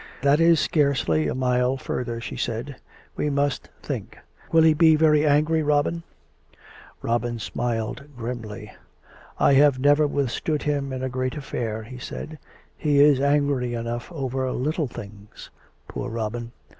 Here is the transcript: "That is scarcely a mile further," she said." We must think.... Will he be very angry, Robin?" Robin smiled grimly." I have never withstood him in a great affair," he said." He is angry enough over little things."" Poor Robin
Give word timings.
"That 0.23 0.39
is 0.39 0.59
scarcely 0.59 1.27
a 1.27 1.35
mile 1.35 1.77
further," 1.77 2.19
she 2.19 2.35
said." 2.35 2.77
We 3.17 3.29
must 3.29 3.69
think.... 3.83 4.17
Will 4.51 4.63
he 4.63 4.73
be 4.73 4.95
very 4.95 5.23
angry, 5.27 5.61
Robin?" 5.61 6.01
Robin 7.03 7.37
smiled 7.37 8.05
grimly." 8.17 8.71
I 9.39 9.53
have 9.53 9.77
never 9.77 10.07
withstood 10.07 10.63
him 10.63 10.91
in 10.91 11.03
a 11.03 11.09
great 11.09 11.37
affair," 11.37 11.83
he 11.83 11.99
said." 11.99 12.39
He 12.85 12.99
is 12.99 13.19
angry 13.21 13.75
enough 13.75 14.11
over 14.11 14.51
little 14.51 14.87
things."" 14.87 15.51
Poor 15.87 16.09
Robin 16.09 16.51